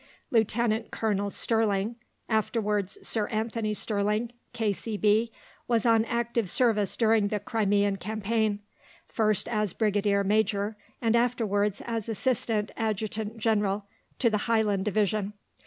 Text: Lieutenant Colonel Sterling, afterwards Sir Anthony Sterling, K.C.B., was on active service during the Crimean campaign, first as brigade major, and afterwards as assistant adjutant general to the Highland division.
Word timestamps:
Lieutenant 0.31 0.89
Colonel 0.89 1.29
Sterling, 1.29 1.95
afterwards 2.27 2.97
Sir 3.07 3.27
Anthony 3.27 3.75
Sterling, 3.75 4.31
K.C.B., 4.51 5.31
was 5.67 5.85
on 5.85 6.05
active 6.05 6.49
service 6.49 6.97
during 6.97 7.27
the 7.27 7.39
Crimean 7.39 7.97
campaign, 7.97 8.61
first 9.07 9.47
as 9.47 9.73
brigade 9.73 10.23
major, 10.23 10.75
and 11.03 11.15
afterwards 11.15 11.83
as 11.85 12.09
assistant 12.09 12.71
adjutant 12.75 13.37
general 13.37 13.85
to 14.17 14.31
the 14.31 14.37
Highland 14.49 14.85
division. 14.85 15.33